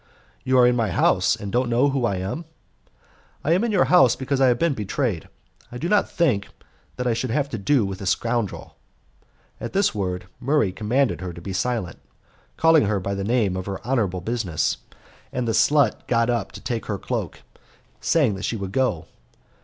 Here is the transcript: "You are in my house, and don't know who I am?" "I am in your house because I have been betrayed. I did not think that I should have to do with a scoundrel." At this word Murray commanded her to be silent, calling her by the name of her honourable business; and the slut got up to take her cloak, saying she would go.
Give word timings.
"You 0.43 0.57
are 0.57 0.65
in 0.65 0.75
my 0.75 0.89
house, 0.89 1.35
and 1.35 1.51
don't 1.51 1.69
know 1.69 1.89
who 1.89 2.05
I 2.05 2.15
am?" 2.15 2.45
"I 3.43 3.51
am 3.51 3.63
in 3.63 3.71
your 3.71 3.85
house 3.85 4.15
because 4.15 4.41
I 4.41 4.47
have 4.47 4.57
been 4.57 4.73
betrayed. 4.73 5.29
I 5.71 5.77
did 5.77 5.91
not 5.91 6.09
think 6.09 6.47
that 6.95 7.05
I 7.05 7.13
should 7.13 7.29
have 7.29 7.49
to 7.51 7.59
do 7.59 7.85
with 7.85 8.01
a 8.01 8.07
scoundrel." 8.07 8.77
At 9.59 9.73
this 9.73 9.93
word 9.93 10.25
Murray 10.39 10.71
commanded 10.71 11.21
her 11.21 11.33
to 11.33 11.39
be 11.39 11.53
silent, 11.53 11.99
calling 12.57 12.85
her 12.87 12.99
by 12.99 13.13
the 13.13 13.23
name 13.23 13.55
of 13.55 13.67
her 13.67 13.79
honourable 13.85 14.21
business; 14.21 14.77
and 15.31 15.47
the 15.47 15.51
slut 15.53 16.07
got 16.07 16.31
up 16.31 16.51
to 16.53 16.61
take 16.61 16.87
her 16.87 16.97
cloak, 16.97 17.41
saying 17.99 18.41
she 18.41 18.55
would 18.57 18.71
go. 18.71 19.05